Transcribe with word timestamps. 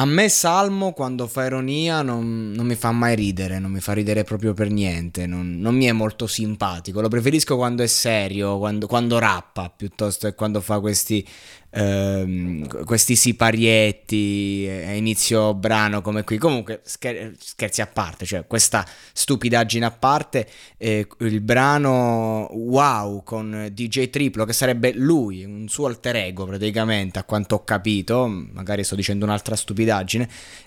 A 0.00 0.06
me 0.06 0.30
Salmo 0.30 0.92
quando 0.92 1.26
fa 1.26 1.44
ironia 1.44 2.00
non, 2.00 2.52
non, 2.52 2.64
mi 2.64 2.74
fa 2.74 2.90
mai 2.90 3.14
ridere, 3.14 3.58
non 3.58 3.70
mi 3.70 3.80
fa 3.80 3.92
ridere 3.92 4.24
proprio 4.24 4.54
per 4.54 4.70
niente, 4.70 5.26
non, 5.26 5.58
non 5.58 5.74
mi 5.74 5.84
è 5.84 5.92
molto 5.92 6.26
simpatico, 6.26 7.02
lo 7.02 7.08
preferisco 7.08 7.54
quando 7.54 7.82
è 7.82 7.86
serio, 7.86 8.56
quando, 8.56 8.86
quando 8.86 9.18
rappa 9.18 9.68
piuttosto 9.68 10.26
che 10.26 10.34
quando 10.34 10.62
fa 10.62 10.80
questi 10.80 11.22
ehm, 11.70 12.84
questi 12.84 13.16
siparietti 13.16 14.68
a 14.68 14.92
inizio 14.92 15.54
brano 15.54 16.02
come 16.02 16.24
qui. 16.24 16.38
Comunque, 16.38 16.80
scher- 16.84 17.34
scherzi 17.38 17.80
a 17.80 17.86
parte, 17.86 18.26
cioè 18.26 18.46
questa 18.46 18.86
stupidaggine 19.12 19.84
a 19.84 19.90
parte, 19.90 20.48
eh, 20.76 21.06
il 21.20 21.40
brano 21.40 22.48
Wow 22.52 23.22
con 23.22 23.68
DJ 23.72 24.10
Triplo, 24.10 24.44
che 24.44 24.52
sarebbe 24.52 24.92
lui, 24.92 25.44
un 25.44 25.68
suo 25.68 25.86
alter 25.86 26.16
ego 26.16 26.44
praticamente, 26.44 27.18
a 27.18 27.24
quanto 27.24 27.56
ho 27.56 27.64
capito, 27.64 28.26
magari 28.26 28.84
sto 28.84 28.94
dicendo 28.94 29.24
un'altra 29.24 29.56
stupidaggine, 29.56 29.88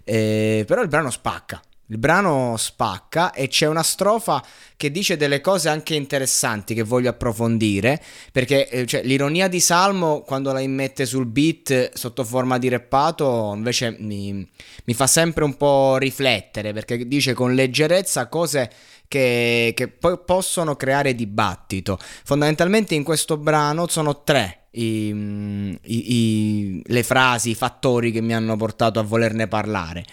eh, 0.04 0.64
però 0.68 0.82
il 0.82 0.88
brano 0.88 1.10
spacca. 1.10 1.62
Il 1.88 1.98
brano 1.98 2.56
spacca 2.58 3.34
e 3.34 3.50
c'è 3.50 3.68
una 3.68 3.84
strofa 3.84 4.42
che 4.78 4.90
dice 4.90 5.18
delle 5.18 5.42
cose 5.42 5.68
anche 5.68 5.96
interessanti 5.96 6.74
che 6.74 6.84
voglio 6.84 7.10
approfondire, 7.10 8.02
perché 8.32 8.70
eh, 8.70 8.86
cioè, 8.86 9.04
l'ironia 9.04 9.50
di 9.50 9.60
Salmo 9.60 10.22
quando 10.22 10.54
la 10.54 10.62
immette 10.62 11.06
sul 11.06 11.26
beat 11.26 11.92
sotto 11.94 12.24
forma 12.24 12.58
di 12.58 12.70
rappato 12.70 13.52
invece 13.54 13.98
mi, 14.00 14.50
mi 14.86 14.94
fa 14.94 15.08
sempre 15.08 15.44
un 15.44 15.58
po' 15.58 15.98
riflettere, 15.98 16.72
perché 16.72 17.06
dice 17.06 17.34
con 17.34 17.54
leggerezza 17.54 18.28
cose 18.28 18.72
che, 19.10 19.74
che 19.76 19.88
poi 19.90 20.18
possono 20.26 20.76
creare 20.76 21.14
dibattito. 21.14 22.00
Fondamentalmente 22.24 22.96
in 22.96 23.04
questo 23.04 23.38
brano 23.38 23.88
sono 23.88 24.24
tre 24.24 24.68
i, 24.72 25.10
i, 25.10 26.14
i, 26.16 26.82
le 26.86 27.04
frasi, 27.04 27.52
i 27.52 27.56
fattori 27.56 28.12
che 28.12 28.22
mi 28.22 28.34
hanno 28.34 28.56
portato 28.56 29.00
a 29.00 29.04
volerne 29.04 29.48
parlare. 29.48 30.06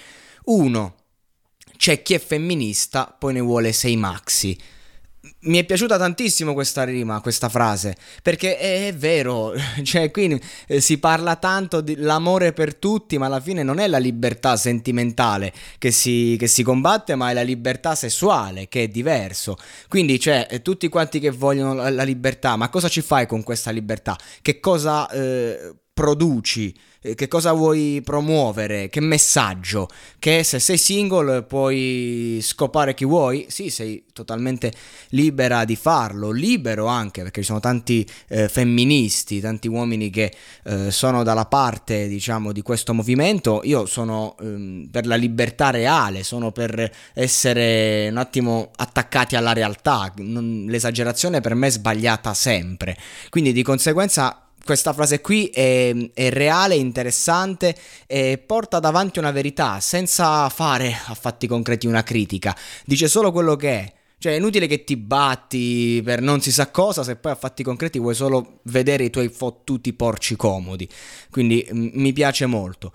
Uno, 0.44 0.96
c'è 1.80 2.02
chi 2.02 2.12
è 2.12 2.18
femminista, 2.18 3.16
poi 3.18 3.32
ne 3.32 3.40
vuole 3.40 3.72
sei 3.72 3.96
maxi. 3.96 4.54
Mi 5.44 5.56
è 5.56 5.64
piaciuta 5.64 5.96
tantissimo 5.96 6.52
questa 6.52 6.84
rima, 6.84 7.22
questa 7.22 7.48
frase, 7.48 7.96
perché 8.22 8.58
è, 8.58 8.88
è 8.88 8.94
vero, 8.94 9.54
cioè 9.82 10.10
qui 10.10 10.38
eh, 10.66 10.80
si 10.82 10.98
parla 10.98 11.36
tanto 11.36 11.80
dell'amore 11.80 12.52
per 12.52 12.74
tutti, 12.74 13.16
ma 13.16 13.24
alla 13.24 13.40
fine 13.40 13.62
non 13.62 13.78
è 13.78 13.86
la 13.88 13.96
libertà 13.96 14.58
sentimentale 14.58 15.54
che 15.78 15.90
si, 15.90 16.36
che 16.38 16.48
si 16.48 16.62
combatte, 16.62 17.14
ma 17.14 17.30
è 17.30 17.32
la 17.32 17.40
libertà 17.40 17.94
sessuale, 17.94 18.68
che 18.68 18.82
è 18.82 18.88
diverso. 18.88 19.56
Quindi, 19.88 20.20
cioè, 20.20 20.48
eh, 20.50 20.60
tutti 20.60 20.86
quanti 20.90 21.18
che 21.18 21.30
vogliono 21.30 21.72
la, 21.72 21.88
la 21.88 22.02
libertà, 22.02 22.56
ma 22.56 22.68
cosa 22.68 22.88
ci 22.88 23.00
fai 23.00 23.26
con 23.26 23.42
questa 23.42 23.70
libertà? 23.70 24.18
Che 24.42 24.60
cosa 24.60 25.08
eh, 25.08 25.72
produci? 26.00 26.74
Eh, 27.02 27.14
che 27.14 27.28
cosa 27.28 27.52
vuoi 27.52 28.00
promuovere, 28.02 28.88
che 28.88 29.00
messaggio, 29.00 29.86
che 30.18 30.42
se 30.44 30.58
sei 30.58 30.78
single 30.78 31.42
puoi 31.42 32.38
scopare 32.42 32.94
chi 32.94 33.04
vuoi, 33.04 33.46
sì, 33.48 33.68
sei 33.68 34.04
totalmente 34.12 34.72
libera 35.10 35.66
di 35.66 35.76
farlo, 35.76 36.30
libero 36.30 36.86
anche 36.86 37.22
perché 37.22 37.40
ci 37.40 37.48
sono 37.48 37.60
tanti 37.60 38.06
eh, 38.28 38.48
femministi, 38.48 39.40
tanti 39.40 39.68
uomini 39.68 40.08
che 40.08 40.32
eh, 40.64 40.90
sono 40.90 41.22
dalla 41.22 41.44
parte, 41.44 42.08
diciamo, 42.08 42.50
di 42.50 42.62
questo 42.62 42.94
movimento, 42.94 43.60
io 43.64 43.84
sono 43.84 44.36
ehm, 44.40 44.88
per 44.90 45.06
la 45.06 45.16
libertà 45.16 45.68
reale, 45.68 46.22
sono 46.22 46.50
per 46.50 46.90
essere 47.12 48.08
un 48.10 48.16
attimo 48.16 48.70
attaccati 48.76 49.36
alla 49.36 49.52
realtà, 49.52 50.12
non, 50.18 50.64
l'esagerazione 50.66 51.40
per 51.40 51.54
me 51.54 51.66
è 51.66 51.70
sbagliata 51.70 52.32
sempre, 52.32 52.96
quindi 53.28 53.52
di 53.52 53.62
conseguenza 53.62 54.44
questa 54.64 54.92
frase 54.92 55.20
qui 55.20 55.46
è, 55.46 55.94
è, 56.12 56.30
reale, 56.30 56.74
interessante 56.74 57.74
e 58.06 58.38
porta 58.38 58.78
davanti 58.78 59.18
una 59.18 59.30
verità 59.30 59.80
senza 59.80 60.48
fare 60.48 60.94
a 61.06 61.14
fatti 61.14 61.46
concreti 61.46 61.86
una 61.86 62.02
critica. 62.02 62.56
Dice 62.84 63.08
solo 63.08 63.32
quello 63.32 63.56
che 63.56 63.70
è. 63.70 63.92
Cioè 64.18 64.34
è 64.34 64.36
inutile 64.36 64.66
che 64.66 64.84
ti 64.84 64.98
batti 64.98 66.02
per 66.04 66.20
non 66.20 66.42
si 66.42 66.52
sa 66.52 66.70
cosa 66.70 67.02
se 67.02 67.16
poi 67.16 67.32
a 67.32 67.36
fatti 67.36 67.62
concreti 67.62 67.98
vuoi 67.98 68.14
solo 68.14 68.60
vedere 68.64 69.04
i 69.04 69.10
tuoi 69.10 69.30
fottuti 69.30 69.94
porci 69.94 70.36
comodi. 70.36 70.86
Quindi 71.30 71.66
m- 71.72 71.90
mi 71.94 72.12
piace 72.12 72.44
molto. 72.44 72.92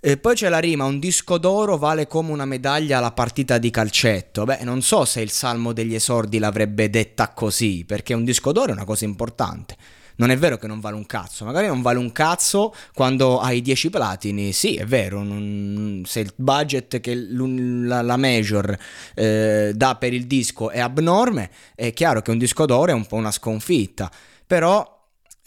E 0.00 0.18
poi 0.18 0.34
c'è 0.34 0.50
la 0.50 0.58
rima, 0.58 0.84
un 0.84 0.98
disco 0.98 1.38
d'oro 1.38 1.78
vale 1.78 2.06
come 2.06 2.32
una 2.32 2.44
medaglia 2.44 2.98
alla 2.98 3.12
partita 3.12 3.56
di 3.56 3.70
calcetto. 3.70 4.44
Beh, 4.44 4.60
non 4.62 4.82
so 4.82 5.06
se 5.06 5.22
il 5.22 5.30
Salmo 5.30 5.72
degli 5.72 5.94
esordi 5.94 6.38
l'avrebbe 6.38 6.90
detta 6.90 7.30
così, 7.30 7.84
perché 7.86 8.12
un 8.12 8.24
disco 8.24 8.52
d'oro 8.52 8.68
è 8.68 8.74
una 8.74 8.84
cosa 8.84 9.06
importante 9.06 9.76
non 10.18 10.30
è 10.30 10.36
vero 10.36 10.56
che 10.56 10.66
non 10.66 10.80
vale 10.80 10.96
un 10.96 11.06
cazzo, 11.06 11.44
magari 11.44 11.66
non 11.66 11.82
vale 11.82 11.98
un 11.98 12.12
cazzo 12.12 12.74
quando 12.92 13.40
hai 13.40 13.60
10 13.60 13.90
platini, 13.90 14.52
sì 14.52 14.76
è 14.76 14.84
vero, 14.84 15.22
non, 15.22 16.02
se 16.06 16.20
il 16.20 16.32
budget 16.34 17.00
che 17.00 17.14
la, 17.14 18.02
la 18.02 18.16
major 18.16 18.76
eh, 19.14 19.72
dà 19.74 19.96
per 19.96 20.12
il 20.12 20.26
disco 20.26 20.70
è 20.70 20.80
abnorme, 20.80 21.50
è 21.74 21.92
chiaro 21.92 22.22
che 22.22 22.30
un 22.30 22.38
disco 22.38 22.66
d'oro 22.66 22.90
è 22.90 22.94
un 22.94 23.06
po' 23.06 23.16
una 23.16 23.30
sconfitta, 23.30 24.10
però 24.46 24.97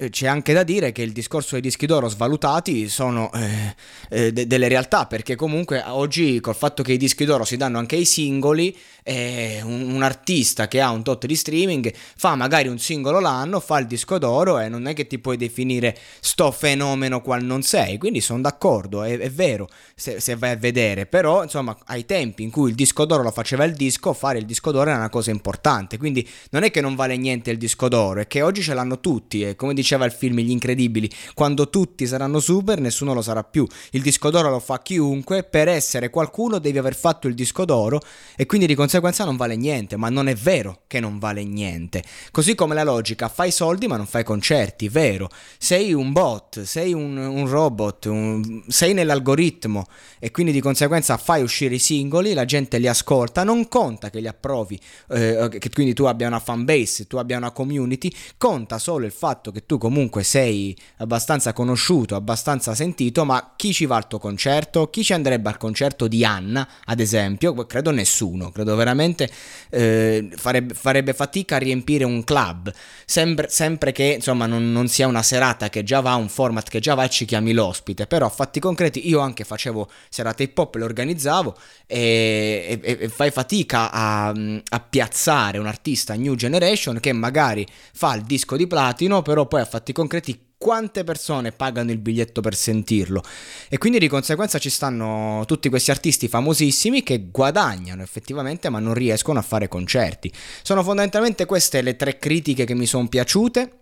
c'è 0.09 0.27
anche 0.27 0.53
da 0.53 0.63
dire 0.63 0.91
che 0.91 1.01
il 1.01 1.11
discorso 1.11 1.51
dei 1.53 1.61
dischi 1.61 1.85
d'oro 1.85 2.07
svalutati 2.07 2.89
sono 2.89 3.31
eh, 3.33 3.75
eh, 4.09 4.33
de- 4.33 4.47
delle 4.47 4.67
realtà, 4.67 5.05
perché 5.05 5.35
comunque 5.35 5.83
oggi 5.85 6.39
col 6.39 6.55
fatto 6.55 6.81
che 6.83 6.93
i 6.93 6.97
dischi 6.97 7.25
d'oro 7.25 7.43
si 7.43 7.57
danno 7.57 7.77
anche 7.77 7.95
ai 7.95 8.05
singoli, 8.05 8.75
eh, 9.03 9.61
un, 9.63 9.93
un, 9.93 10.03
artista 10.03 10.67
che 10.67 10.79
ha 10.79 10.91
un 10.91 11.03
tot 11.03 11.25
di 11.25 11.35
streaming 11.35 11.91
fa 12.15 12.35
magari 12.35 12.67
un 12.67 12.77
singolo 12.77 13.19
l'anno, 13.19 13.59
fa 13.59 13.79
il 13.79 13.87
disco 13.87 14.17
d'oro 14.17 14.59
e 14.59 14.69
non 14.69 14.87
è 14.87 14.93
che 14.93 15.07
ti 15.07 15.19
puoi 15.19 15.37
definire 15.37 15.97
sto 16.19 16.51
fenomeno 16.51 17.21
qual 17.21 17.43
non 17.43 17.61
sei, 17.63 17.97
quindi 17.97 18.21
sono 18.21 18.41
d'accordo, 18.41 19.03
è, 19.03 19.17
è 19.17 19.31
vero 19.31 19.67
se, 19.95 20.19
se, 20.19 20.35
vai 20.35 20.51
a 20.51 20.55
vedere, 20.55 21.05
però 21.05 21.43
insomma 21.43 21.77
ai 21.85 22.05
tempi 22.05 22.43
in 22.43 22.51
cui 22.51 22.69
il 22.69 22.75
disco 22.75 23.05
d'oro 23.05 23.23
lo 23.23 23.31
faceva 23.31 23.63
il 23.63 23.73
disco, 23.73 24.13
fare 24.13 24.39
il 24.39 24.45
disco 24.45 24.71
d'oro 24.71 24.91
è 24.91 24.95
una 24.95 25.09
cosa 25.09 25.31
importante, 25.31 25.97
quindi 25.97 26.27
non 26.51 26.63
è 26.63 26.71
che 26.71 26.81
non 26.81 26.95
vale 26.95 27.17
niente 27.17 27.51
il 27.51 27.57
disco 27.57 27.87
d'oro, 27.87 28.21
è 28.21 28.27
che 28.27 28.41
oggi 28.41 28.61
ce 28.61 28.73
l'hanno 28.73 28.99
tutti 28.99 29.43
e 29.43 29.55
come 29.55 29.73
dice 29.73 29.90
diceva 29.91 30.05
il 30.05 30.11
film 30.13 30.39
Gli 30.39 30.51
Incredibili, 30.51 31.09
quando 31.33 31.69
tutti 31.69 32.07
saranno 32.07 32.39
super 32.39 32.79
nessuno 32.79 33.13
lo 33.13 33.21
sarà 33.21 33.43
più. 33.43 33.67
Il 33.91 34.01
disco 34.01 34.29
d'oro 34.29 34.49
lo 34.49 34.59
fa 34.59 34.81
chiunque, 34.81 35.43
per 35.43 35.67
essere 35.67 36.09
qualcuno 36.09 36.59
devi 36.59 36.77
aver 36.77 36.95
fatto 36.95 37.27
il 37.27 37.33
disco 37.33 37.65
d'oro 37.65 37.99
e 38.37 38.45
quindi 38.45 38.67
di 38.67 38.75
conseguenza 38.75 39.25
non 39.25 39.35
vale 39.35 39.57
niente, 39.57 39.97
ma 39.97 40.09
non 40.09 40.29
è 40.29 40.35
vero 40.35 40.83
che 40.87 41.01
non 41.01 41.19
vale 41.19 41.43
niente. 41.43 42.03
Così 42.31 42.55
come 42.55 42.73
la 42.73 42.83
logica, 42.83 43.27
fai 43.27 43.51
soldi 43.51 43.87
ma 43.87 43.97
non 43.97 44.05
fai 44.05 44.23
concerti, 44.23 44.87
vero? 44.87 45.29
Sei 45.57 45.91
un 45.93 46.13
bot, 46.13 46.61
sei 46.61 46.93
un, 46.93 47.17
un 47.17 47.47
robot, 47.49 48.05
un, 48.05 48.63
sei 48.67 48.93
nell'algoritmo 48.93 49.87
e 50.19 50.31
quindi 50.31 50.53
di 50.53 50.61
conseguenza 50.61 51.17
fai 51.17 51.41
uscire 51.41 51.75
i 51.75 51.79
singoli, 51.79 52.33
la 52.33 52.45
gente 52.45 52.77
li 52.77 52.87
ascolta, 52.87 53.43
non 53.43 53.67
conta 53.67 54.09
che 54.09 54.21
li 54.21 54.27
approvi, 54.27 54.79
eh, 55.09 55.49
che 55.49 55.69
quindi 55.69 55.93
tu 55.93 56.05
abbia 56.05 56.27
una 56.27 56.39
fanbase, 56.39 57.07
tu 57.07 57.17
abbia 57.17 57.35
una 57.35 57.51
community, 57.51 58.09
conta 58.37 58.79
solo 58.79 59.05
il 59.05 59.11
fatto 59.11 59.51
che 59.51 59.65
tu 59.65 59.79
comunque 59.81 60.21
sei 60.21 60.77
abbastanza 60.97 61.53
conosciuto, 61.53 62.15
abbastanza 62.15 62.75
sentito, 62.75 63.25
ma 63.25 63.53
chi 63.55 63.73
ci 63.73 63.87
va 63.87 63.95
al 63.95 64.07
tuo 64.07 64.19
concerto? 64.19 64.91
Chi 64.91 65.03
ci 65.03 65.13
andrebbe 65.13 65.49
al 65.49 65.57
concerto 65.57 66.07
di 66.07 66.23
Anna, 66.23 66.67
ad 66.85 66.99
esempio? 66.99 67.55
Credo 67.65 67.89
nessuno, 67.89 68.51
credo 68.51 68.75
veramente 68.75 69.27
eh, 69.71 70.29
farebbe, 70.35 70.75
farebbe, 70.75 71.13
fatica 71.13 71.55
a 71.55 71.57
riempire 71.59 72.03
un 72.03 72.23
club, 72.23 72.71
sempre, 73.05 73.49
sempre 73.49 73.91
che 73.91 74.03
insomma 74.03 74.45
non, 74.45 74.71
non, 74.71 74.87
sia 74.87 75.07
una 75.07 75.23
serata 75.23 75.69
che 75.69 75.83
già 75.83 75.99
va, 75.99 76.13
un 76.13 76.29
format 76.29 76.69
che 76.69 76.79
già 76.79 76.93
va 76.93 77.05
e 77.05 77.09
ci 77.09 77.25
chiami 77.25 77.51
l'ospite, 77.51 78.05
però 78.05 78.27
a 78.27 78.29
fatti 78.29 78.59
concreti 78.59 79.07
io 79.07 79.19
anche 79.19 79.43
facevo 79.43 79.89
serate 80.09 80.43
hip 80.43 80.57
hop, 80.59 80.75
le 80.75 80.83
organizzavo 80.83 81.57
e, 81.87 82.79
e, 82.83 82.97
e 83.01 83.09
fai 83.09 83.31
fatica 83.31 83.89
a, 83.91 84.27
a 84.27 84.79
piazzare 84.79 85.57
un 85.57 85.65
artista 85.65 86.13
new 86.13 86.35
generation 86.35 86.99
che 86.99 87.13
magari 87.13 87.65
fa 87.93 88.13
il 88.13 88.21
disco 88.21 88.55
di 88.55 88.67
platino, 88.67 89.23
però 89.23 89.47
poi 89.47 89.60
a 89.61 89.65
fatti 89.65 89.93
concreti 89.93 90.49
quante 90.57 91.03
persone 91.03 91.51
pagano 91.51 91.91
il 91.91 91.97
biglietto 91.97 92.39
per 92.41 92.53
sentirlo 92.53 93.23
e 93.67 93.79
quindi 93.79 93.97
di 93.97 94.07
conseguenza 94.07 94.59
ci 94.59 94.69
stanno 94.69 95.43
tutti 95.47 95.69
questi 95.69 95.89
artisti 95.89 96.27
famosissimi 96.27 97.01
che 97.01 97.29
guadagnano 97.31 98.03
effettivamente 98.03 98.69
ma 98.69 98.77
non 98.77 98.93
riescono 98.93 99.39
a 99.39 99.41
fare 99.41 99.67
concerti. 99.67 100.31
Sono 100.61 100.83
fondamentalmente 100.83 101.45
queste 101.45 101.81
le 101.81 101.95
tre 101.95 102.19
critiche 102.19 102.65
che 102.65 102.75
mi 102.75 102.85
sono 102.85 103.07
piaciute 103.07 103.77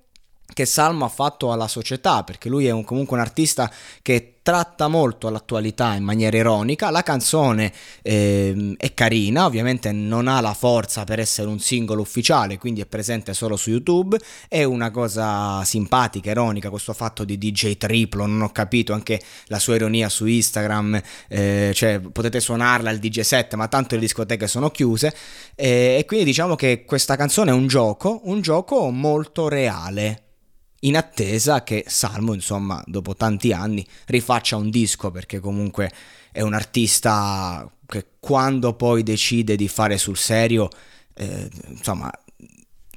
che 0.54 0.66
Salmo 0.66 1.06
ha 1.06 1.10
fatto 1.10 1.52
alla 1.52 1.68
società, 1.68 2.24
perché 2.24 2.50
lui 2.50 2.66
è 2.66 2.72
un, 2.72 2.84
comunque 2.84 3.16
un 3.16 3.22
artista 3.22 3.72
che 4.02 4.39
tratta 4.50 4.88
molto 4.88 5.30
l'attualità 5.30 5.94
in 5.94 6.04
maniera 6.04 6.36
ironica. 6.36 6.90
La 6.90 7.04
canzone 7.04 7.72
eh, 8.02 8.74
è 8.78 8.96
carina, 8.96 9.46
ovviamente 9.46 9.92
non 9.92 10.28
ha 10.28 10.42
la 10.42 10.56
forza 10.56 11.04
per 11.04 11.20
essere 11.20 11.48
un 11.48 11.60
singolo 11.60 12.02
ufficiale, 12.02 12.58
quindi 12.58 12.82
è 12.82 12.88
presente 12.88 13.36
solo 13.36 13.56
su 13.56 13.70
YouTube. 13.70 14.18
È 14.48 14.64
una 14.64 14.90
cosa 14.90 15.64
simpatica, 15.66 16.32
ironica, 16.32 16.72
questo 16.72 16.94
fatto 16.94 17.26
di 17.26 17.38
DJ 17.38 17.78
triplo, 17.78 18.26
non 18.26 18.42
ho 18.42 18.52
capito 18.52 18.94
anche 18.94 19.22
la 19.50 19.60
sua 19.60 19.76
ironia 19.76 20.10
su 20.10 20.26
Instagram, 20.26 21.00
eh, 21.28 21.72
cioè 21.76 22.00
potete 22.00 22.40
suonarla 22.40 22.90
al 22.90 22.98
DJ 22.98 23.20
set, 23.20 23.54
ma 23.54 23.68
tanto 23.68 23.94
le 23.94 24.02
discoteche 24.02 24.48
sono 24.48 24.72
chiuse. 24.72 25.16
Eh, 25.54 25.98
e 26.00 26.06
quindi 26.08 26.26
diciamo 26.26 26.56
che 26.56 26.86
questa 26.86 27.16
canzone 27.16 27.52
è 27.52 27.54
un 27.54 27.68
gioco, 27.68 28.22
un 28.24 28.42
gioco 28.42 28.90
molto 28.90 29.48
reale 29.48 30.24
in 30.82 30.96
attesa 30.96 31.64
che 31.64 31.84
Salmo, 31.88 32.34
insomma, 32.34 32.82
dopo 32.86 33.16
tanti 33.16 33.52
anni 33.52 33.86
rifaccia 34.06 34.56
un 34.56 34.70
disco 34.70 35.12
perché 35.12 35.40
comunque 35.40 35.92
è 36.32 36.42
un 36.42 36.54
artista 36.54 37.70
che 37.86 38.06
quando 38.20 38.74
poi 38.74 39.04
decide 39.04 39.56
di 39.56 39.68
fare 39.68 39.98
sul 39.98 40.18
serio, 40.18 40.70
eh, 41.16 41.50
insomma, 41.68 42.12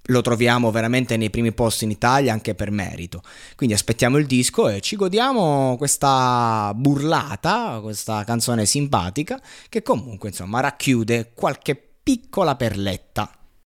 lo 0.07 0.21
troviamo 0.21 0.71
veramente 0.71 1.17
nei 1.17 1.31
primi 1.31 1.53
posti 1.53 1.85
in 1.85 1.91
Italia 1.91 2.33
anche 2.33 2.55
per 2.55 2.71
merito. 2.71 3.23
Quindi 3.57 3.75
aspettiamo 3.75 4.19
il 4.19 4.27
disco 4.27 4.69
e 4.69 4.81
ci 4.81 4.97
godiamo 4.97 5.77
questa 5.79 6.73
burlata, 6.75 7.79
questa 7.81 8.25
canzone 8.25 8.67
simpatica 8.67 9.41
che 9.69 9.83
comunque 9.83 10.31
insomma 10.31 10.61
racchiude 10.61 11.33
qualche 11.35 11.81
piccola 12.03 12.57
perletta 12.57 13.31